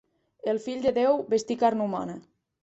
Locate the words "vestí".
1.35-1.59